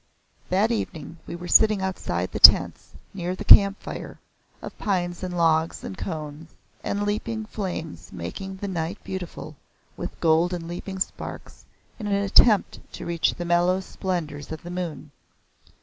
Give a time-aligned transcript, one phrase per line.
[0.49, 4.17] That evening we were sitting outside the tents, near the camp fire,
[4.59, 9.55] of pine logs and cones, the leaping flames making the night beautiful
[9.95, 11.65] with gold and leaping sparks,
[11.99, 15.11] in an attempt to reach the mellow splendours of the moon.